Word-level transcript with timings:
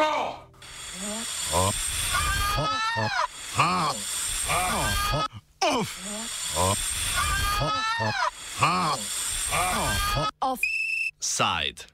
vojsko! 0.00 0.40
Offside. 10.40 11.84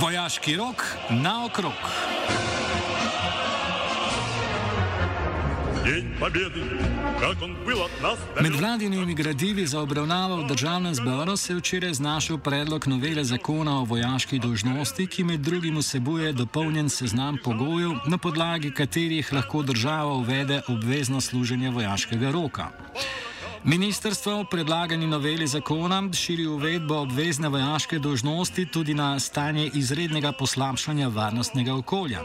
Vojaški 0.00 0.56
rok 0.56 0.96
na 1.10 1.44
okrog. 1.44 1.72
Med 8.40 8.52
vladinimi 8.56 9.14
gradivi 9.14 9.66
za 9.66 9.80
obravnavo 9.80 10.36
v 10.36 10.46
državnem 10.48 10.94
zboru 10.94 11.36
se 11.36 11.52
je 11.52 11.56
včeraj 11.56 11.94
znašel 11.94 12.38
predlog 12.38 12.86
novele 12.86 13.24
zakona 13.24 13.80
o 13.80 13.84
vojaški 13.84 14.38
dožnosti, 14.38 15.06
ki 15.06 15.24
med 15.24 15.40
drugim 15.40 15.76
vsebuje 15.78 16.32
dopolnjen 16.32 16.88
seznam 16.88 17.38
pogojev, 17.44 17.90
na 18.06 18.18
podlagi 18.18 18.70
katerih 18.70 19.32
lahko 19.32 19.62
država 19.62 20.12
uvede 20.12 20.62
obvezno 20.68 21.20
služenje 21.20 21.70
vojaškega 21.70 22.30
roka. 22.30 22.68
Ministrstvo 23.64 24.42
v 24.42 24.46
predlagani 24.50 25.06
noveli 25.06 25.46
zakona 25.46 26.02
širi 26.12 26.46
uvedbo 26.46 26.94
obvezne 26.94 27.48
vojaške 27.48 27.98
dožnosti 27.98 28.66
tudi 28.66 28.94
na 28.94 29.20
stanje 29.20 29.70
izrednega 29.74 30.32
poslabšanja 30.32 31.08
varnostnega 31.08 31.74
okolja. 31.74 32.20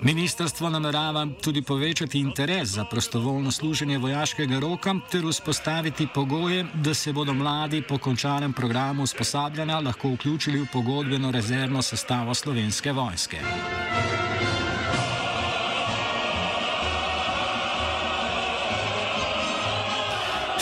Ministrstvo 0.00 0.70
namerava 0.70 1.26
tudi 1.42 1.62
povečati 1.62 2.18
interes 2.18 2.68
za 2.68 2.84
prostovoljno 2.84 3.50
služenje 3.50 3.98
vojaškega 3.98 4.58
roka 4.58 4.94
ter 5.10 5.24
vzpostaviti 5.30 6.08
pogoje, 6.14 6.66
da 6.74 6.94
se 6.94 7.12
bodo 7.12 7.34
mladi 7.34 7.82
po 7.82 7.98
končanem 7.98 8.52
programu 8.52 9.02
usposabljanja 9.02 9.80
lahko 9.80 10.08
vključili 10.08 10.60
v 10.60 10.66
pogodbeno 10.72 11.30
rezervno 11.30 11.82
sestavo 11.82 12.34
slovenske 12.34 12.92
vojske. 12.92 13.38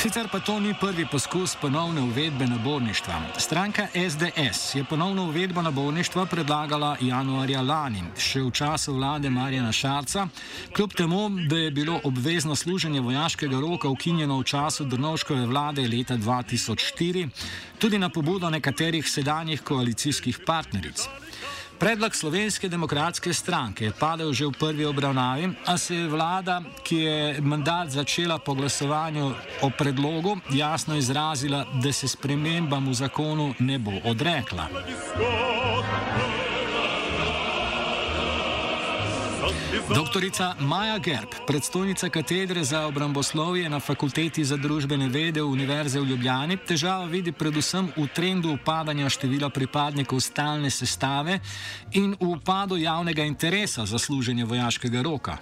Sicer 0.01 0.29
pa 0.33 0.41
to 0.41 0.61
ni 0.61 0.75
prvi 0.81 1.05
poskus 1.07 1.57
ponovne 1.61 2.01
uvedbe 2.01 2.47
naborništva. 2.47 3.15
Stranka 3.39 3.87
SDS 4.11 4.75
je 4.75 4.85
ponovno 4.85 5.25
uvedbo 5.25 5.63
naborništva 5.63 6.27
predlagala 6.27 6.97
januarja 7.01 7.61
lani, 7.61 8.01
še 8.17 8.41
v 8.41 8.51
času 8.51 8.95
vlade 8.97 9.31
Marjana 9.31 9.73
Šarca, 9.73 10.25
kljub 10.73 10.97
temu, 10.97 11.29
da 11.49 11.57
je 11.57 11.71
bilo 11.71 12.01
obvezno 12.05 12.57
služenje 12.57 13.01
vojaškega 13.01 13.61
roka 13.61 13.89
ukinjeno 13.89 14.39
v 14.39 14.45
času 14.45 14.85
Drnovškove 14.85 15.47
vlade 15.47 15.85
leta 15.89 16.17
2004, 16.17 17.29
tudi 17.79 17.99
na 17.99 18.09
pobudo 18.09 18.51
nekaterih 18.51 19.09
sedanjih 19.09 19.61
koalicijskih 19.61 20.41
partneric. 20.47 21.09
Predlog 21.81 22.15
Slovenske 22.15 22.69
demokratske 22.69 23.33
stranke 23.33 23.85
je 23.85 23.93
padel 23.97 24.33
že 24.37 24.45
v 24.47 24.53
prvi 24.53 24.85
obravnavi, 24.85 25.49
a 25.65 25.79
se 25.79 25.95
je 25.97 26.09
vlada, 26.09 26.61
ki 26.85 26.97
je 26.97 27.41
mandat 27.41 27.89
začela 27.89 28.37
po 28.39 28.55
glasovanju 28.55 29.33
o 29.63 29.71
predlogu, 29.71 30.37
jasno 30.53 30.97
izrazila, 30.97 31.65
da 31.81 31.93
se 31.93 32.09
spremembam 32.09 32.89
v 32.89 32.95
zakonu 32.95 33.55
ne 33.59 33.79
bo 33.79 33.97
odrekla. 34.05 34.69
Doktorica 39.71 40.55
Maja 40.61 40.99
Gerb, 40.99 41.29
predstojnica 41.47 42.09
katedre 42.09 42.65
za 42.65 42.87
obramboslovje 42.87 43.69
na 43.71 43.81
Fakulteti 43.81 44.45
za 44.45 44.57
družbene 44.57 45.09
vede 45.09 45.43
Univerze 45.43 46.01
v 46.01 46.05
Ljubljani, 46.11 46.57
težavo 46.57 47.07
vidi 47.07 47.33
predvsem 47.33 47.93
v 47.97 48.07
trendu 48.15 48.51
upadanja 48.55 49.09
števila 49.09 49.51
pripadnikov 49.51 50.21
stalne 50.21 50.71
sestave 50.71 51.39
in 51.93 52.17
v 52.21 52.33
upadu 52.35 52.77
javnega 52.77 53.23
interesa 53.23 53.87
za 53.87 53.99
služenje 53.99 54.45
vojaškega 54.45 55.03
roka. 55.03 55.39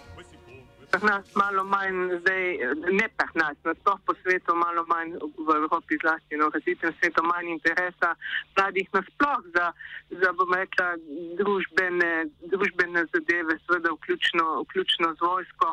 Pri 0.90 1.04
nas 1.04 1.24
malo 1.34 1.64
manj, 1.64 2.18
zdaj 2.20 2.44
ne 3.00 3.08
pa 3.16 3.26
nas, 3.34 3.56
nasploh 3.64 4.00
po 4.06 4.14
svetu, 4.22 4.54
malo 4.56 4.84
manj 4.88 5.16
v 5.20 5.48
Evropi, 5.60 5.98
zlasti 6.02 6.36
no, 6.40 6.48
v 6.48 6.56
razvitem 6.56 6.94
svetu, 6.98 7.24
manj 7.28 7.52
interesa 7.52 8.14
mladih 8.56 8.88
nasploh 8.92 9.42
za, 9.54 9.66
za 10.22 10.32
bom 10.38 10.54
rekla, 10.54 10.88
družbene, 11.40 12.12
družbene 12.52 13.04
zadeve, 13.12 13.58
seveda 13.66 13.92
vključno, 13.96 14.46
vključno 14.64 15.14
z 15.14 15.20
vojsko. 15.20 15.68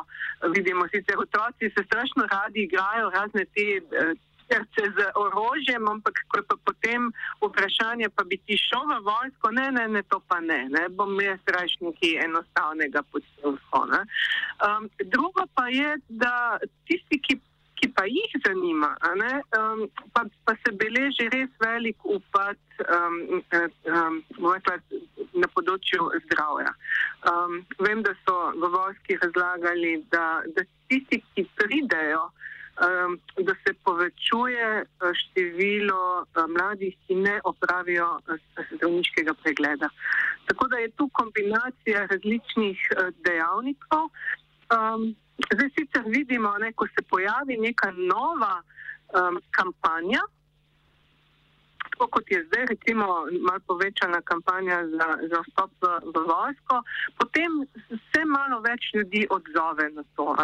Vidimo 0.56 0.88
sicer 0.88 1.18
otroci 1.18 1.72
se 1.74 1.84
strašno 1.84 2.28
radi 2.30 2.68
igrajo 2.68 3.10
razne 3.10 3.44
te. 3.44 3.68
Srce 4.46 4.82
z 4.94 4.98
orožjem, 5.18 5.88
ampak 5.88 6.14
ko 6.30 6.38
je 6.38 6.44
pa 6.46 6.56
potem 6.64 7.10
vprašanje, 7.42 8.08
pa 8.14 8.22
bi 8.24 8.38
ti 8.46 8.54
šel 8.54 8.86
v 8.86 9.00
vojsko, 9.02 9.50
ne, 9.50 9.70
ne, 9.74 9.88
ne, 9.88 10.02
to 10.06 10.20
pa 10.28 10.38
ne, 10.40 10.68
ne 10.70 10.86
bom 10.88 11.10
jaz 11.20 11.42
raje 11.50 11.74
nekaj 11.82 12.22
enostavnega 12.24 13.02
počel. 13.10 13.58
Um, 13.74 14.88
drugo 15.10 15.46
pa 15.54 15.68
je, 15.68 15.98
da 16.08 16.58
tisti, 16.86 17.18
ki, 17.18 17.40
ki 17.76 17.90
pa 17.96 18.06
jih 18.06 18.38
zanima, 18.46 18.94
ne, 19.18 19.42
um, 19.58 19.84
pa, 20.14 20.24
pa 20.46 20.54
se 20.62 20.72
beleži 20.72 21.28
res 21.34 21.50
velik 21.60 21.98
upad 22.04 22.58
um, 22.86 23.42
um, 23.90 24.22
na 25.36 25.50
področju 25.52 26.08
zdravja. 26.26 26.72
Um, 27.26 27.60
vem, 27.82 28.02
da 28.06 28.14
so 28.24 28.36
v 28.56 28.70
vojski 28.72 29.18
razlagali, 29.22 29.98
da, 30.14 30.42
da 30.54 30.66
tisti, 30.90 31.20
ki 31.34 31.46
pridejo, 31.58 32.28
um, 32.76 33.18
da 33.46 33.54
se 33.66 33.74
povečuje 33.84 34.68
eh, 34.80 35.12
število 35.22 36.04
uh, 36.20 36.44
mladih, 36.58 36.96
ki 37.06 37.14
ne 37.14 37.40
opravijo 37.44 38.08
uh, 38.16 38.38
zdravniškega 38.72 39.34
pregleda. 39.42 39.88
Tako 40.46 40.68
da 40.68 40.76
je 40.76 40.90
tu 40.90 41.08
kombinacija 41.12 42.06
različnih 42.06 42.78
dejavnikov. 43.24 44.04
Um, 44.76 45.14
zdaj 45.52 45.70
sicer 45.78 46.02
vidimo, 46.06 46.58
ne, 46.58 46.72
ko 46.72 46.86
se 46.86 47.02
pojavi 47.10 47.56
neka 47.56 47.90
nova 47.90 48.62
um, 48.62 49.40
kampanja, 49.50 50.20
tako 51.90 52.06
kot 52.06 52.30
je 52.30 52.44
zdaj, 52.44 52.66
recimo, 52.66 53.06
malo 53.46 53.60
povečana 53.66 54.20
kampanja 54.22 54.84
za, 54.86 55.08
za 55.30 55.38
vstop 55.48 55.70
v, 55.80 55.86
v 56.14 56.24
vojsko, 56.28 56.82
potem 57.18 57.52
se 58.12 58.24
malo 58.24 58.60
več 58.60 58.90
ljudi 58.94 59.26
odzove 59.30 59.90
na 59.90 60.04
to. 60.16 60.34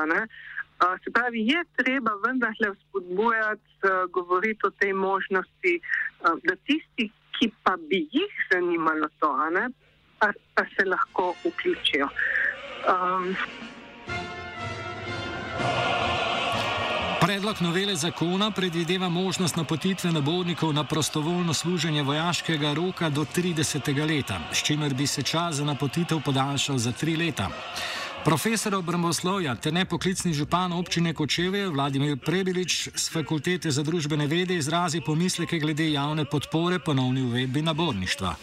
Se 1.04 1.10
pravi, 1.10 1.46
je 1.46 1.64
treba 1.76 2.10
vendarle 2.26 2.68
vzpodbujati, 2.76 3.72
uh, 3.82 4.10
govoriti 4.10 4.66
o 4.66 4.70
tej 4.70 4.92
možnosti, 4.92 5.74
uh, 5.80 6.30
da 6.44 6.56
tisti, 6.66 7.10
ki 7.38 7.50
pa 7.62 7.76
bi 7.88 8.08
jih 8.12 8.34
zanimalo 8.52 9.08
to, 9.18 9.50
ne, 9.50 9.68
pa, 10.18 10.32
pa 10.54 10.64
se 10.74 10.84
lahko 10.84 11.34
vključijo. 11.44 12.08
Um, 12.92 13.36
Predlog 17.22 17.56
novele 17.60 17.94
zakona 17.96 18.50
predvideva 18.50 19.08
možnost 19.08 19.56
napotitve 19.56 20.10
nabornikov 20.12 20.72
na 20.72 20.84
prostovoljno 20.84 21.54
služenje 21.54 22.02
vojaškega 22.02 22.74
roka 22.74 23.08
do 23.08 23.24
30. 23.36 24.08
leta, 24.08 24.40
s 24.52 24.62
čimer 24.62 24.94
bi 24.94 25.06
se 25.06 25.22
čas 25.22 25.54
za 25.54 25.64
napotitev 25.64 26.18
podaljšal 26.24 26.78
za 26.78 26.92
tri 26.92 27.16
leta. 27.16 27.48
Profesor 28.24 28.74
obramboslovja 28.74 29.54
ter 29.58 29.72
nepoklicni 29.74 30.30
župan 30.30 30.72
občine 30.72 31.10
Kočeve 31.14 31.66
Vladimir 31.66 32.14
Prebilič 32.22 32.88
z 32.94 33.10
Fakultete 33.10 33.70
za 33.70 33.82
družbene 33.82 34.26
vede 34.30 34.54
izrazi 34.54 35.00
pomisleke 35.00 35.58
glede 35.58 35.90
javne 35.90 36.24
podpore 36.24 36.78
ponovni 36.78 37.22
uvedbi 37.22 37.62
naborništva. 37.62 38.34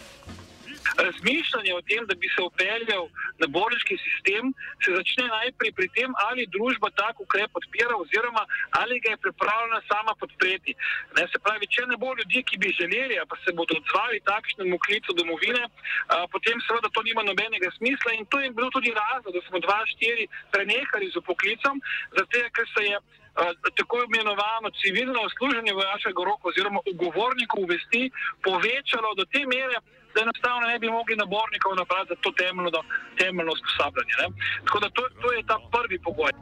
Razmišljanje 1.06 1.72
o 1.74 1.82
tem, 1.88 2.06
da 2.06 2.14
bi 2.14 2.28
se 2.34 2.42
upeljal 2.42 3.04
naborniški 3.42 3.96
sistem, 4.04 4.52
se 4.84 4.94
začne 4.98 5.26
najprej 5.28 5.72
pri 5.78 5.88
tem, 5.96 6.10
ali 6.28 6.48
družba 6.56 6.90
tak 7.02 7.20
ukrep 7.24 7.52
podpira, 7.56 7.94
oziroma 7.96 8.44
ali 8.80 9.00
ga 9.00 9.14
je 9.14 9.22
pripravljena 9.24 9.80
sama 9.90 10.14
podpreti. 10.20 10.74
Ne, 11.16 11.26
se 11.32 11.38
pravi, 11.44 11.66
če 11.74 11.86
ne 11.92 11.96
bo 12.02 12.12
ljudi, 12.18 12.42
ki 12.48 12.58
bi 12.62 12.74
želeli, 12.80 13.20
pa 13.30 13.36
se 13.44 13.54
bodo 13.58 13.78
odzvali 13.80 14.20
takšnemu 14.32 14.78
klicu 14.86 15.16
domovine, 15.20 15.62
a, 15.66 16.26
potem 16.34 16.60
seveda 16.66 16.92
to 16.92 17.02
nima 17.08 17.22
nobenega 17.30 17.70
smisla 17.78 18.12
in 18.18 18.26
to 18.26 18.40
je 18.40 18.50
bil 18.58 18.68
tudi 18.76 18.92
razlog, 19.02 19.32
da 19.34 19.40
smo 19.48 19.58
2-4 19.58 20.28
prenehali 20.52 21.10
z 21.14 21.24
poklicom, 21.30 21.80
zato 22.18 22.44
ker 22.56 22.66
se 22.74 22.84
je. 22.90 23.00
Eh, 23.40 23.54
tako 23.78 23.96
imenovano 24.08 24.68
civilno 24.80 25.20
služenje 25.36 25.72
vojaškega 25.80 26.22
roka 26.30 26.44
oziroma 26.52 26.80
ugovornikov 26.92 27.62
vesti 27.72 28.02
povečalo 28.46 29.08
do 29.18 29.24
te 29.32 29.42
mere, 29.52 29.76
da 30.14 30.18
enostavno 30.24 30.64
ne 30.72 30.78
bi 30.82 30.88
mogli 30.96 31.14
nabornikov 31.22 31.72
napraviti 31.82 32.12
za 32.12 32.16
to 32.24 32.30
temeljno, 32.42 32.70
da, 32.76 32.80
temeljno 33.20 33.50
usposabljanje. 33.56 34.14
Ne? 34.20 34.26
Tako 34.64 34.78
da 34.84 34.88
to, 34.96 35.02
to 35.22 35.28
je 35.32 35.40
ta 35.50 35.56
prvi 35.74 35.98
pogoj. 36.06 36.32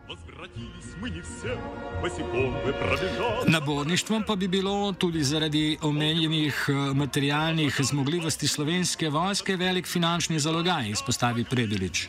Naborništvom 3.56 4.23
pa 4.29 4.37
bi 4.37 4.49
bilo 4.49 4.93
tudi 4.93 5.23
zaradi 5.23 5.79
omenjenih 5.83 6.55
eh, 6.69 6.73
materialnih 6.95 7.75
zmogljivosti 7.91 8.49
slovenske 8.49 9.09
vojske 9.09 9.56
velik 9.56 9.87
finančni 9.87 10.39
zalogaj, 10.39 10.89
izpostavi 10.89 11.45
Predelič. 11.50 12.09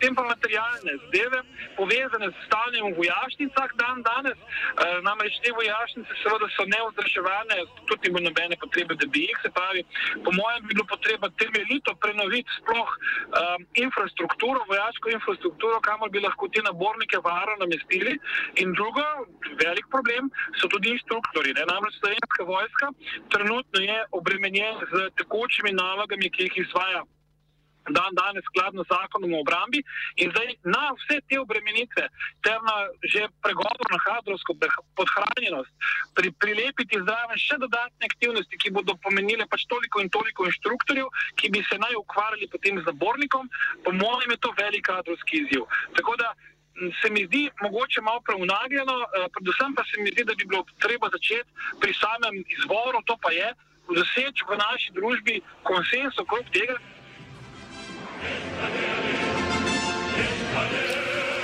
Tem 0.00 0.14
pa 0.14 0.22
materialne 0.22 0.92
zadeve 1.04 1.42
povezane 1.76 2.28
z 2.32 2.36
stanjem 2.46 2.92
v 2.92 2.96
vojašnicah 3.00 3.70
dan 3.80 4.02
danes. 4.02 4.38
Uh, 4.40 5.00
namreč 5.06 5.38
te 5.44 5.52
vojašnice 5.52 6.12
seveda 6.22 6.48
so 6.56 6.64
neozdrževane, 6.72 7.56
tudi 7.88 8.08
nima 8.08 8.20
nobene 8.28 8.56
potrebe, 8.62 8.94
da 9.00 9.06
bi 9.12 9.26
jih, 9.26 9.38
se 9.42 9.50
pravi, 9.58 9.82
po 10.24 10.30
mojem 10.40 10.60
bi 10.66 10.74
bilo 10.74 10.84
potreba 10.92 11.30
temeljito 11.42 11.94
prenoviti 12.04 12.50
sploh 12.58 12.90
um, 12.96 13.66
infrastrukturo, 13.86 14.64
vojaško 14.70 15.10
infrastrukturo, 15.16 15.80
kamor 15.88 16.10
bi 16.10 16.24
lahko 16.26 16.48
te 16.48 16.62
nabornike 16.68 17.20
varno 17.24 17.56
namestili. 17.64 18.18
In 18.62 18.72
drugo, 18.78 19.06
velik 19.64 19.86
problem 19.94 20.30
so 20.60 20.68
tudi 20.72 20.94
inštruktori. 20.96 21.54
Ne? 21.58 21.66
Namreč 21.72 21.98
slovenska 22.00 22.42
vojska 22.52 22.86
trenutno 23.32 23.80
je 23.80 23.98
obremenjena 24.10 24.80
z 24.92 25.10
tekočimi 25.18 25.72
nalogami, 25.72 26.30
ki 26.30 26.48
jih 26.48 26.58
izvaja 26.64 27.04
dan 27.90 28.14
danes 28.14 28.44
skladno 28.44 28.84
z 28.84 28.88
zakonom 28.88 29.34
o 29.34 29.40
obrambi 29.40 29.82
in 30.16 30.30
zdaj 30.30 30.54
na 30.64 30.92
vse 30.98 31.20
te 31.28 31.38
obremenitve 31.40 32.08
ter 32.42 32.58
na 32.62 32.76
že 33.12 33.28
pregovorno 33.42 33.98
kadrovsko 34.06 34.54
podhranjenost 34.98 35.70
pri, 36.14 36.32
prilepiti 36.42 36.98
zraven 37.02 37.38
še 37.38 37.58
dodatne 37.62 38.08
aktivnosti, 38.10 38.58
ki 38.58 38.74
bodo 38.74 38.96
pomenile 39.04 39.46
pač 39.46 39.66
toliko 39.70 40.00
in 40.00 40.10
toliko 40.10 40.46
inštruktorjev, 40.46 41.08
ki 41.38 41.50
bi 41.54 41.62
se 41.68 41.78
naj 41.78 41.94
ukvarjali 42.02 42.50
potem 42.50 42.80
z 42.80 42.88
zabornikom, 42.88 43.48
po 43.84 43.92
mojem 43.92 44.34
je 44.34 44.42
to 44.42 44.50
velik 44.58 44.86
kadrovski 44.86 45.44
izziv. 45.44 45.66
Tako 45.96 46.16
da 46.16 46.34
se 47.00 47.10
mi 47.10 47.24
zdi 47.26 47.50
mogoče 47.60 48.00
malo 48.00 48.20
preunagljeno, 48.20 48.96
eh, 49.02 49.28
predvsem 49.34 49.74
pa 49.74 49.84
se 49.84 50.02
mi 50.02 50.10
zdi, 50.12 50.24
da 50.24 50.34
bi 50.34 50.44
bilo 50.44 50.64
treba 50.78 51.08
začeti 51.12 51.50
pri 51.80 51.92
samem 51.94 52.44
izvoru, 52.58 53.02
to 53.06 53.16
pa 53.22 53.30
je, 53.32 53.48
doseči 53.94 54.42
v 54.50 54.58
naši 54.58 54.92
družbi 54.92 55.40
konsens 55.62 56.18
okrog 56.18 56.44
tega, 56.52 56.76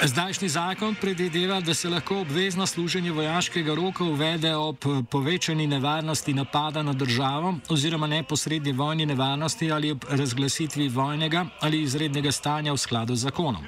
Zdajšnji 0.03 0.49
zakon 0.49 0.95
predvideva, 0.95 1.61
da 1.61 1.75
se 1.75 1.89
lahko 1.89 2.17
obvezno 2.21 2.67
služenje 2.67 3.13
vojaškega 3.13 3.75
roka 3.75 4.05
uvede 4.05 4.55
ob 4.57 4.77
povečani 5.11 5.67
nevarnosti 5.67 6.35
napada 6.35 6.83
na 6.83 6.93
državo 6.93 7.55
oziroma 7.69 8.07
neposrednji 8.07 8.73
vojni 8.73 9.07
nevarnosti 9.07 9.73
ali 9.73 9.91
ob 9.91 10.05
razglasitvi 10.11 10.89
vojnega 10.89 11.47
ali 11.61 11.83
izrednega 11.83 12.33
stanja 12.33 12.73
v 12.73 12.79
skladu 12.79 13.17
z 13.17 13.23
zakonom. 13.23 13.63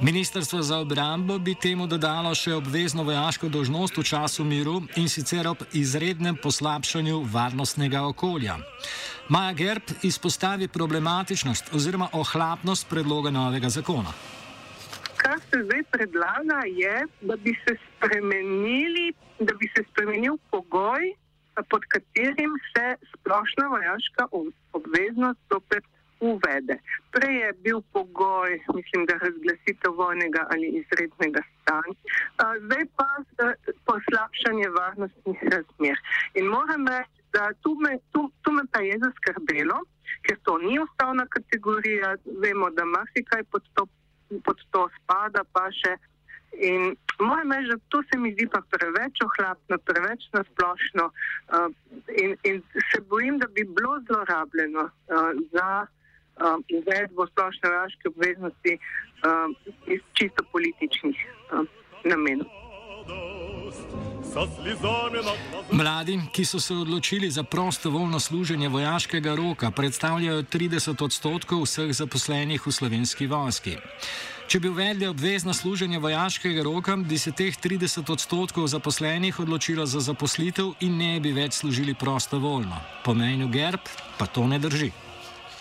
Ministrstvo 0.00 0.62
za 0.62 0.78
obrambo 0.78 1.38
bi 1.38 1.54
temu 1.54 1.86
dodalo 1.86 2.30
še 2.34 2.52
obvezno 2.54 3.02
vojaško 3.02 3.48
dožnost 3.50 3.96
v 3.98 4.04
času 4.06 4.44
miru 4.46 4.76
in 4.96 5.08
sicer 5.10 5.48
ob 5.50 5.64
izrednem 5.74 6.36
poslabšanju 6.38 7.24
varnostnega 7.32 8.04
okolja. 8.06 8.54
Maja 9.28 9.56
Gerb 9.58 9.90
izpostavi 10.06 10.68
problematičnost 10.68 11.74
oziroma 11.74 12.08
ohlapnost 12.12 12.86
predloga 12.88 13.34
novega 13.34 13.68
zakona. 13.68 14.14
Kar 15.18 15.42
se 15.50 15.64
zdaj 15.66 15.82
predlaga, 15.90 16.62
je, 16.70 16.96
da 17.20 17.36
bi 17.36 17.58
se, 17.66 17.74
da 19.38 19.52
bi 19.58 19.72
se 19.74 19.82
spremenil 19.90 20.38
pogoj, 20.50 21.10
pod 21.70 21.82
katerim 21.90 22.54
se 22.70 22.86
splošna 23.10 23.66
vojaška 23.74 24.30
obveznost 24.72 25.40
zopet 25.50 25.84
uvede. 26.20 26.78
Prej 27.12 27.36
je 27.36 27.52
bil 27.64 27.80
pogoj, 27.92 28.60
mislim, 28.74 29.06
da 29.06 29.14
razglasitev 29.24 29.92
vojnega 29.96 30.46
ali 30.52 30.66
izrednega 30.80 31.42
stanja, 31.62 31.98
zdaj 32.64 32.84
pa 32.96 33.08
poslabšanje 33.88 34.68
varnostnih 34.78 35.38
razmer. 35.42 35.96
In 36.34 36.46
moram 36.46 36.88
reči, 36.88 37.18
da 37.32 37.50
tu 37.62 37.76
me, 37.82 37.98
tu, 38.12 38.30
tu 38.42 38.52
me 38.52 38.62
pa 38.72 38.80
je 38.80 38.98
zaskrbelo, 39.04 39.78
ker 40.26 40.38
to 40.42 40.58
ni 40.58 40.78
ustavna 40.80 41.26
kategorija, 41.26 42.16
vemo, 42.44 42.70
da 42.70 42.84
marsikaj 42.84 43.44
pod 43.52 43.62
to, 43.74 43.86
pod 44.44 44.62
to 44.70 44.88
spada, 45.00 45.44
pa 45.52 45.68
še. 45.80 45.96
In 46.68 46.96
moram 47.20 47.52
reči, 47.52 47.68
da 47.68 47.76
to 47.92 48.02
se 48.08 48.18
mi 48.18 48.32
zdi 48.32 48.48
pa 48.52 48.62
preveč 48.72 49.20
ohlapno, 49.26 49.78
preveč 49.90 50.24
nasplošno 50.32 51.04
uh, 51.12 51.68
in, 52.22 52.34
in 52.48 52.62
se 52.90 53.00
bojim, 53.10 53.38
da 53.38 53.46
bi 53.46 53.66
bilo 53.76 54.00
zlorabljeno 54.08 54.88
uh, 54.88 55.30
za 55.52 55.68
uh, 56.40 56.60
izvedbo 56.68 57.26
splošne 57.26 57.70
vojaške 57.70 58.08
obveznosti 58.08 58.78
uh, 58.78 59.50
iz 59.86 60.00
čisto 60.12 60.44
političnih 60.52 61.16
uh, 61.52 61.66
namenov. 62.04 62.46
Mladi, 65.72 66.20
ki 66.32 66.44
so 66.44 66.60
se 66.60 66.74
odločili 66.74 67.30
za 67.30 67.42
prostovoljno 67.42 68.20
služenje 68.20 68.68
vojaškega 68.68 69.34
roka, 69.34 69.70
predstavljajo 69.70 70.42
30 70.42 71.04
odstotkov 71.04 71.62
vseh 71.62 71.92
zaposlenih 71.92 72.66
v 72.66 72.72
slovenski 72.72 73.26
vojski. 73.26 73.76
Če 74.48 74.60
bi 74.60 74.68
uvedli 74.68 75.06
obvezno 75.06 75.52
služenje 75.54 75.98
vojaškega 75.98 76.62
roka, 76.64 76.96
bi 76.96 77.18
se 77.18 77.32
teh 77.32 77.56
30 77.56 78.12
odstotkov 78.12 78.66
zaposlenih 78.66 79.40
odločilo 79.40 79.86
za 79.86 80.00
zaposlitev 80.00 80.72
in 80.80 80.96
ne 80.96 81.20
bi 81.20 81.32
več 81.32 81.60
služili 81.60 81.94
prostovoljno. 81.94 82.80
Po 83.04 83.14
mnenju 83.14 83.48
GERB 83.48 83.90
pa 84.18 84.26
to 84.26 84.46
ne 84.46 84.58
drži. 84.58 84.90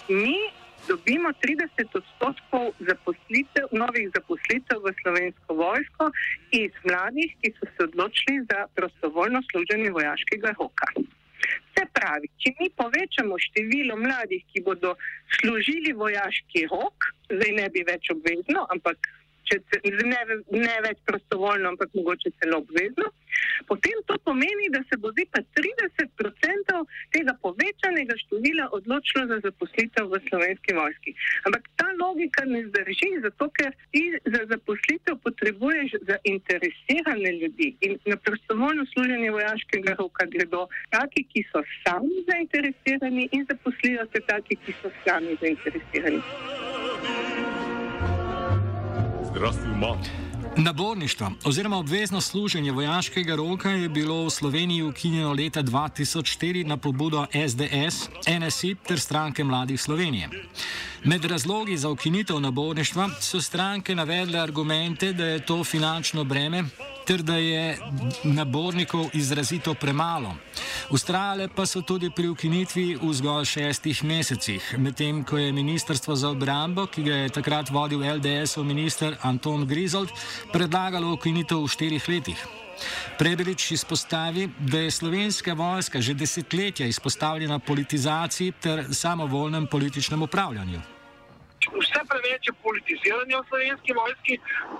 Mi 0.09 0.56
dobimo 0.87 1.29
30 1.43 1.99
odstotkov 1.99 2.71
zaposlitev, 2.79 3.65
novih 3.71 4.07
zaposlitev 4.15 4.77
v 4.85 4.93
slovensko 5.01 5.53
vojsko 5.53 6.09
iz 6.51 6.71
mladih, 6.87 7.35
ki 7.41 7.53
so 7.57 7.65
se 7.73 7.83
odločili 7.89 8.45
za 8.49 8.65
prostovoljno 8.75 9.41
služenje 9.51 9.91
vojaškega 9.91 10.55
roka. 10.59 10.87
Se 11.75 11.83
pravi, 11.93 12.27
če 12.41 12.53
mi 12.59 12.69
povečamo 12.81 13.37
število 13.45 13.95
mladih, 13.99 14.43
ki 14.51 14.63
bodo 14.65 14.95
služili 15.39 15.93
vojaški 15.93 16.65
rok, 16.71 17.11
zdaj 17.31 17.51
ne 17.59 17.67
bi 17.69 17.85
več 17.87 18.09
obvezno, 18.15 18.65
ampak 18.73 19.11
če 19.47 19.59
ne, 20.11 20.21
ne 20.51 20.75
več 20.85 20.99
prostovoljno, 21.07 21.73
ampak 21.73 21.93
mogoče 21.97 22.33
celo 22.39 22.61
obvezno, 22.63 23.09
potem 23.67 24.01
to 24.09 24.17
pomeni, 24.27 24.69
da 24.73 24.81
se 24.89 24.97
bo 25.01 25.11
zdaj 25.13 25.27
pa 25.33 25.41
30% 25.59 26.77
tega 27.15 27.35
povečanega 27.41 28.17
števila 28.23 28.69
odločilo 28.77 29.25
za 29.31 29.39
zaposlitev 29.45 30.09
v 30.11 30.21
slovenski 30.29 30.75
vojski. 30.79 31.13
Ampak 31.49 31.69
ta 31.79 31.87
logika 32.01 32.45
ne 32.45 32.63
zdrži, 32.69 33.11
zato 33.25 33.49
ker 33.57 33.71
ti 33.91 34.03
za 34.25 34.43
zaposlitev 34.51 35.19
potrebuješ 35.23 35.97
zainteresirane 36.09 37.31
ljudi 37.41 37.69
in 37.81 37.97
na 38.05 38.17
prostovoljno 38.17 38.85
služenje 38.93 39.31
vojaškega 39.31 39.95
roka 39.99 40.25
gredo 40.25 40.67
taki, 40.89 41.23
ki 41.31 41.45
so 41.51 41.63
sami 41.83 42.23
zainteresirani 42.31 43.29
in 43.31 43.45
zaposlijo 43.49 44.07
se 44.11 44.23
taki, 44.27 44.59
ki 44.65 44.77
so 44.81 44.93
sami 45.05 45.37
zainteresirani. 45.41 46.21
Zdravstveno 49.37 49.75
imamo. 49.75 50.01
Naborništvo 50.57 51.31
oziroma 51.45 51.77
obvezno 51.77 52.21
služenje 52.21 52.71
vojaškega 52.71 53.35
roka 53.35 53.69
je 53.69 53.89
bilo 53.89 54.25
v 54.25 54.29
Sloveniji 54.29 54.83
ukinjeno 54.83 55.33
leta 55.33 55.63
2004 55.63 56.65
na 56.65 56.77
pobudo 56.77 57.25
SDS, 57.49 58.09
NSI 58.39 58.75
ter 58.87 58.99
stranke 58.99 59.43
Mladih 59.43 59.81
Slovenije. 59.81 60.29
Med 61.03 61.25
razlogi 61.25 61.77
za 61.77 61.89
ukinitev 61.89 62.39
naborništva 62.39 63.09
so 63.19 63.41
stranke 63.41 63.95
navedle 63.95 64.39
argumente, 64.39 65.13
da 65.13 65.25
je 65.25 65.45
to 65.45 65.63
finančno 65.63 66.23
breme 66.23 66.63
ter 67.07 67.23
da 67.23 67.37
je 67.37 67.77
nabornikov 68.23 69.09
izrazito 69.13 69.73
premalo. 69.73 70.35
Ustrajale 70.89 71.47
pa 71.55 71.65
so 71.65 71.81
tudi 71.81 72.09
pri 72.09 72.27
ukinitvi 72.27 72.97
v 73.01 73.13
zgolj 73.13 73.45
šestih 73.45 74.03
mesecih, 74.03 74.75
medtem 74.77 75.23
ko 75.23 75.37
je 75.37 75.51
Ministrstvo 75.51 76.15
za 76.15 76.29
obrambo, 76.29 76.85
ki 76.85 77.03
ga 77.03 77.15
je 77.15 77.29
takrat 77.39 77.71
vodil 77.71 78.03
LDS-ov 78.03 78.65
minister 78.65 79.15
Anton 79.21 79.65
Grizold, 79.67 80.11
predlagalo 80.51 81.13
ukinitev 81.15 81.63
v 81.63 81.71
štirih 81.71 82.09
letih. 82.09 82.43
Prebelič 83.17 83.71
izpostavi, 83.71 84.49
da 84.59 84.83
je 84.83 84.91
slovenska 84.91 85.53
vojska 85.53 86.01
že 86.01 86.13
desetletja 86.13 86.85
izpostavljena 86.85 87.59
politizaciji 87.59 88.51
ter 88.61 88.85
samovoljnem 88.91 89.67
političnem 89.67 90.21
upravljanju 90.21 90.96
preveč 92.11 92.49
je 92.49 92.53
politiziranje 92.65 93.35
v 93.37 93.47
slovenski 93.49 93.91
vojski, 93.99 94.33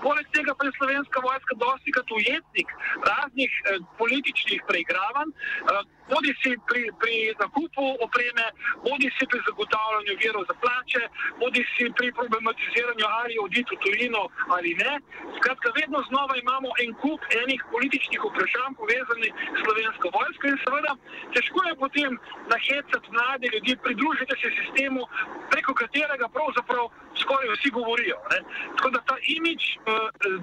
poleg 0.04 0.26
tega 0.36 0.54
pa 0.54 0.66
je 0.66 0.76
slovenska 0.78 1.18
vojska 1.28 1.54
dosti 1.64 1.94
kot 1.96 2.08
ujetnik 2.18 2.68
raznih 3.10 3.52
eh, 3.60 3.78
političnih 4.00 4.60
preigravanj. 4.70 5.30
Eh, 5.32 5.97
bodi 6.10 6.32
si 6.40 6.50
pri, 6.68 6.82
pri 7.00 7.14
nakupu 7.42 7.84
opreme, 8.06 8.46
bodi 8.86 9.08
si 9.16 9.24
pri 9.30 9.40
zagotavljanju 9.48 10.14
virov 10.22 10.42
za 10.50 10.54
plače, 10.62 11.02
bodi 11.40 11.62
si 11.72 11.84
pri 11.98 12.08
problematiziranju 12.18 13.06
ali 13.20 13.34
oditi 13.46 13.74
v 13.76 13.80
tujino 13.84 14.22
ali 14.56 14.70
ne. 14.82 14.92
Skratka, 15.38 15.68
vedno 15.80 15.98
znova 16.08 16.34
imamo 16.36 16.68
en 16.82 16.92
kup 17.02 17.20
enih 17.42 17.60
političnih 17.72 18.20
vprašanj 18.28 18.74
povezanih 18.80 19.32
s 19.56 19.58
slovensko 19.64 20.06
vojsko 20.16 20.44
in 20.52 20.58
seveda 20.64 20.92
težko 21.34 21.60
je 21.68 21.74
potem 21.84 22.12
nahecati 22.52 23.12
mlade 23.16 23.46
ljudi, 23.54 23.72
pridružiti 23.84 24.34
se 24.42 24.48
sistemu, 24.58 25.02
preko 25.52 25.72
katerega 25.82 26.26
pravzaprav 26.36 26.84
skoraj 27.22 27.48
vsi 27.54 27.70
govorijo. 27.78 28.18
Ne? 28.32 28.40
Tako 28.76 28.90
da 28.94 29.00
ta 29.10 29.16
imič, 29.36 29.62
eh, 29.76 29.80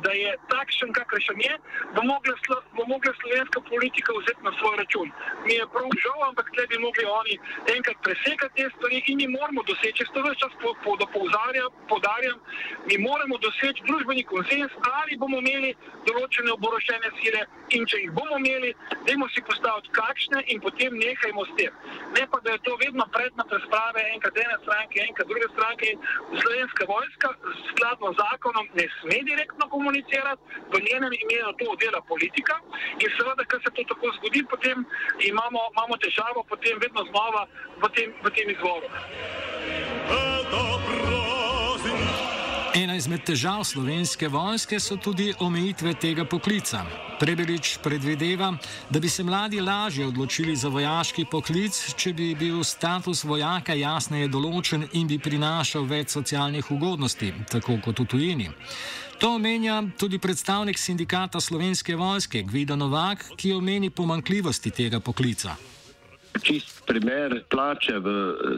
da 0.05 0.11
je 0.23 0.31
takšen, 0.53 0.89
kakršen 0.99 1.39
je, 1.47 1.53
bo 1.95 2.01
mogla, 2.11 2.35
bo 2.77 2.83
mogla 2.93 3.11
slovenska 3.21 3.59
politika 3.71 4.09
vzeti 4.19 4.41
na 4.47 4.51
svoj 4.59 4.75
račun. 4.81 5.07
Mi 5.45 5.54
mi 5.55 5.59
je 5.61 5.67
prav 5.73 5.89
žal, 6.03 6.19
ampak 6.29 6.47
tle 6.53 6.63
bi 6.67 6.77
mogli 6.85 7.05
oni 7.19 7.35
enkrat 7.75 7.97
presekati 8.05 8.55
te 8.55 8.69
stvari 8.75 9.03
in 9.07 9.17
mi 9.21 9.27
moramo 9.37 9.61
doseči, 9.69 10.03
to 10.13 10.21
več 10.27 10.37
čas 10.43 10.53
po, 10.61 10.73
po, 10.83 10.91
podarjam, 11.91 12.39
mi 12.89 12.97
moramo 13.07 13.37
doseči 13.45 13.85
družbeni 13.87 14.23
konsens, 14.31 14.71
ali 14.99 15.15
bomo 15.21 15.39
imeli 15.39 15.71
določene 16.07 16.51
oborožene 16.57 17.11
sile 17.19 17.45
in 17.77 17.87
če 17.89 18.01
jih 18.03 18.11
bomo 18.17 18.39
imeli, 18.41 18.73
dajmo 19.07 19.27
si 19.33 19.43
postaviti 19.47 19.93
kakšne 19.95 20.43
in 20.53 20.59
potem 20.65 20.97
nehajmo 20.99 21.45
s 21.47 21.55
tem. 21.59 21.79
Ne 22.17 22.27
pa, 22.31 22.41
da 22.43 22.55
je 22.55 22.63
to 22.67 22.75
vedno 22.83 23.07
predmet 23.15 23.55
razprave 23.57 24.03
enkrat 24.11 24.41
ene 24.43 24.59
stranke, 24.65 25.01
enkrat 25.07 25.31
druge 25.31 25.49
stranke. 25.55 25.93
Slovenska 26.41 26.89
vojska 26.91 27.31
skladno 27.71 28.11
z 28.13 28.19
zakonom 28.21 28.67
ne 28.79 28.87
sme 28.99 29.21
direktno 29.31 29.69
komunicirati, 29.71 30.61
v 30.73 30.83
njenem 30.87 31.13
imenu 31.23 31.55
to 31.59 31.75
dela 31.81 32.01
politika 32.11 32.59
in 32.99 33.09
seveda, 33.17 33.47
ker 33.49 33.59
se 33.63 33.71
to 33.75 33.87
tako 33.93 34.13
zgodi, 34.19 34.43
potem 34.51 34.85
imamo, 35.45 35.69
imamo 35.73 35.97
težavo 35.97 36.43
potem 36.49 36.79
vedno 36.79 37.01
znova 37.09 37.45
v 37.77 37.89
tem, 37.93 38.13
v 38.23 38.29
tem 38.33 38.49
izvoru. 38.49 38.87
Ena 42.75 42.97
izmed 42.99 43.21
težav 43.23 43.61
slovenske 43.63 44.27
vojske 44.27 44.81
so 44.83 44.97
tudi 44.99 45.29
omejitve 45.39 45.93
tega 45.95 46.25
poklica. 46.27 46.81
Prebelič 47.19 47.77
predvideva, 47.83 48.49
da 48.89 48.99
bi 48.99 49.09
se 49.09 49.23
mladi 49.23 49.61
lažje 49.61 50.07
odločili 50.07 50.55
za 50.55 50.67
vojaški 50.67 51.23
poklic, 51.31 51.77
če 51.95 52.11
bi 52.13 52.33
bil 52.35 52.63
status 52.67 53.23
vojaka 53.23 53.77
jasneje 53.79 54.27
določen 54.27 54.83
in 54.91 55.07
bi 55.07 55.15
prinašal 55.19 55.87
več 55.87 56.17
socialnih 56.17 56.71
ugodnosti, 56.75 57.31
tako 57.47 57.77
kot 57.85 58.01
v 58.03 58.07
tujini. 58.11 58.49
To 59.23 59.37
omenja 59.37 59.79
tudi 59.95 60.19
predstavnik 60.19 60.75
sindikata 60.75 61.39
slovenske 61.39 61.95
vojske 61.95 62.43
Gvido 62.43 62.75
Novak, 62.75 63.23
ki 63.39 63.53
omeni 63.55 63.89
pomankljivosti 63.89 64.75
tega 64.75 64.99
poklica. 64.99 65.55
Čist 66.45 66.83
primer 66.85 67.41
plače 67.49 67.97
v 68.05 68.11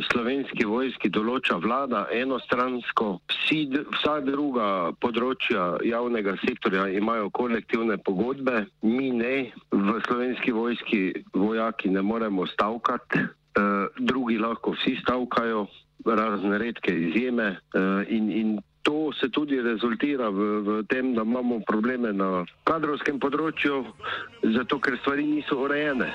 slovenski 0.09 0.65
vojski 0.67 1.07
določa 1.07 1.55
vlada 1.63 2.01
enostransko, 2.11 3.21
Vsi, 3.31 3.61
vsa 3.95 4.17
druga 4.27 4.91
področja 4.99 5.77
javnega 5.87 6.33
sektorja 6.41 6.89
imajo 6.99 7.29
kolektivne 7.31 7.95
pogodbe, 8.03 8.65
mi 8.83 9.13
ne, 9.15 9.53
v 9.71 9.95
slovenski 10.03 10.51
vojski 10.51 11.01
vojaki 11.31 11.93
ne 11.95 12.03
moremo 12.03 12.43
stavkati, 12.51 13.23
eh, 13.23 13.87
drugi 14.03 14.35
lahko 14.35 14.75
vsi 14.75 14.97
stavkajo, 15.05 15.63
razne 16.03 16.59
redke 16.59 16.91
izjeme 16.91 17.47
eh, 17.55 18.03
in, 18.11 18.27
in 18.31 18.57
to 18.83 19.13
se 19.15 19.31
tudi 19.31 19.61
rezultira 19.63 20.27
v, 20.27 20.51
v 20.67 20.83
tem, 20.91 21.15
da 21.15 21.23
imamo 21.23 21.63
probleme 21.63 22.11
na 22.11 22.43
kadrovskem 22.67 23.15
področju, 23.19 23.85
zato 24.59 24.83
ker 24.83 24.99
stvari 24.99 25.23
niso 25.23 25.63
urejene. 25.63 26.11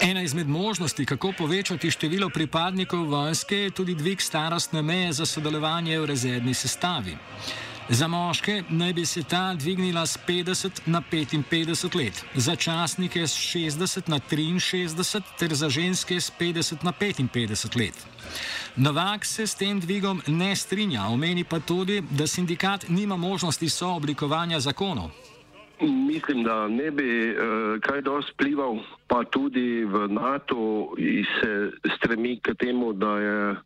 Ena 0.00 0.22
izmed 0.22 0.48
možnosti, 0.48 1.06
kako 1.06 1.32
povečati 1.38 1.90
število 1.90 2.30
pripadnikov 2.30 3.04
vojske, 3.08 3.56
je 3.56 3.70
tudi 3.70 3.94
dvig 3.94 4.22
starostne 4.22 4.82
meje 4.82 5.12
za 5.12 5.26
sodelovanje 5.26 6.00
v 6.00 6.06
rezervni 6.06 6.54
sestavi. 6.54 7.16
Za 7.88 8.08
moške 8.08 8.62
naj 8.68 8.92
bi 8.92 9.06
se 9.06 9.22
ta 9.22 9.54
dvignila 9.54 10.06
z 10.06 10.18
50 10.28 10.80
na 10.86 11.02
55 11.12 11.96
let, 11.96 12.24
za 12.34 12.56
časnike 12.56 13.26
z 13.26 13.32
60 13.32 14.08
na 14.08 14.20
63 14.20 15.22
ter 15.38 15.54
za 15.54 15.68
ženske 15.68 16.20
z 16.20 16.32
50 16.40 16.84
na 16.84 16.92
55 16.92 17.76
let. 17.76 18.06
Novak 18.76 19.24
se 19.24 19.46
s 19.46 19.54
tem 19.54 19.80
dvigom 19.80 20.22
ne 20.26 20.56
strinja, 20.56 21.06
omeni 21.08 21.44
pa 21.44 21.60
tudi, 21.60 22.02
da 22.10 22.26
sindikat 22.26 22.88
nima 22.88 23.16
možnosti 23.16 23.68
sooblikovanja 23.68 24.60
zakonov. 24.60 25.10
Mislim, 25.80 26.44
da 26.44 26.68
ne 26.68 26.90
bi 26.90 27.30
uh, 27.30 27.80
kaj 27.80 28.00
dosti 28.00 28.32
plival, 28.36 28.78
pa 29.06 29.24
tudi 29.24 29.84
v 29.84 30.08
NATO 30.08 30.94
se 31.40 31.70
stremi 31.96 32.38
k 32.40 32.54
temu, 32.54 32.92
da 32.92 33.18
je 33.18 33.56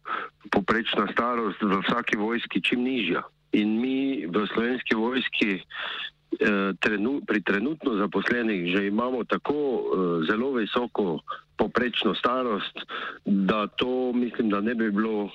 poprečna 0.51 1.09
starost 1.13 1.63
v 1.63 1.81
vsaki 1.85 2.17
vojski 2.17 2.63
čim 2.63 2.83
nižja. 2.83 3.23
In 3.53 3.81
mi 3.81 4.27
v 4.27 4.47
slovenski 4.53 4.95
vojski 4.95 5.51
eh, 5.57 6.73
trenu, 6.81 7.21
pri 7.27 7.41
trenutno 7.41 7.97
zaposlenih 7.97 8.77
že 8.77 8.87
imamo 8.87 9.25
tako 9.25 9.57
eh, 9.57 9.83
zelo 10.29 10.53
visoko 10.53 11.21
poprečno 11.57 12.15
starost, 12.15 12.79
da 13.25 13.67
to 13.67 14.13
mislim, 14.13 14.51
da 14.51 14.61
ne 14.61 14.75
bi 14.75 14.91
bilo 14.91 15.31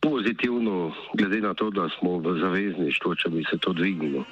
pozitivno, 0.00 0.92
glede 1.14 1.40
na 1.40 1.54
to, 1.54 1.70
da 1.70 1.88
smo 1.98 2.18
v 2.18 2.38
zavezništvu, 2.40 3.14
če 3.14 3.28
bi 3.28 3.44
se 3.50 3.58
to 3.58 3.72
dvignilo. 3.72 4.24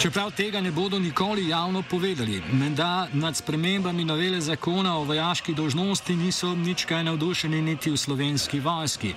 Čeprav 0.00 0.30
tega 0.30 0.60
ne 0.60 0.70
bodo 0.70 0.98
nikoli 0.98 1.48
javno 1.48 1.82
povedali, 1.90 2.42
menda 2.52 3.08
nad 3.12 3.36
spremembami 3.36 4.04
novele 4.04 4.40
zakona 4.40 4.98
o 4.98 5.04
vojaški 5.04 5.54
dožnosti 5.54 6.16
niso 6.16 6.54
nič 6.54 6.84
kaj 6.84 7.04
navdušeni 7.04 7.62
niti 7.62 7.90
v 7.90 7.96
slovenski 7.96 8.60
vojski. 8.60 9.14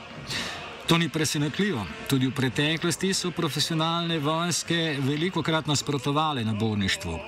To 0.90 0.98
ni 0.98 1.10
presenetljivo. 1.10 1.86
Tudi 2.10 2.28
v 2.28 2.34
preteklosti 2.34 3.12
so 3.14 3.30
profesionalne 3.32 4.16
vojske 4.20 4.98
veliko 5.06 5.44
krat 5.46 5.68
nasprotovale 5.70 6.42
naborništvu. 6.44 7.20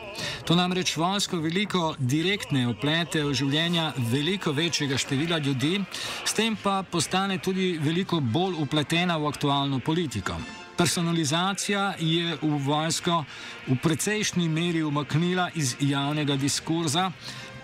To 0.50 0.56
namreč 0.56 0.96
vojsko 0.98 1.38
veliko 1.38 1.91
direktne 2.00 2.63
oplete 2.68 3.22
v 3.24 3.36
življenja 3.38 3.91
veliko 4.10 4.51
večjega 4.51 4.98
števila 4.98 5.38
ljudi, 5.38 5.77
s 6.25 6.34
tem 6.34 6.58
pa 6.63 6.82
postane 6.82 7.38
tudi 7.38 7.77
veliko 7.77 8.20
bolj 8.20 8.58
upletena 8.65 9.20
v 9.22 9.30
aktualno 9.30 9.80
politiko. 9.80 10.39
Personalizacija 10.77 11.94
je 12.00 12.38
v 12.41 12.58
vojsko 12.65 13.24
v 13.68 13.77
precejšnji 13.84 14.50
meri 14.50 14.82
umaknila 14.82 15.51
iz 15.53 15.75
javnega 15.80 16.36
diskurza, 16.36 17.12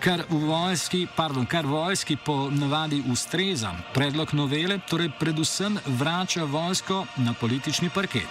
kar 0.00 0.22
v 0.30 0.38
vojski, 0.46 1.06
pardon, 1.16 1.46
kar 1.46 1.66
vojski 1.66 2.16
po 2.16 2.50
navadi 2.50 3.02
ustreza. 3.10 3.72
Predlog 3.94 4.34
novele 4.34 4.80
torej 4.88 5.10
predvsem 5.20 5.78
vrača 5.86 6.44
vojsko 6.44 7.06
na 7.16 7.34
politični 7.34 7.90
parket. 7.90 8.30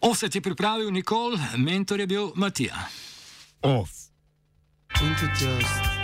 Offset 0.00 0.34
je 0.34 0.40
pripravil 0.40 0.90
Nikol, 0.90 1.36
mentor 1.56 2.00
je 2.00 2.06
bil 2.06 2.30
Matija. 2.34 2.76
Off. 3.62 3.90
Into 5.00 5.26
just 5.36 5.97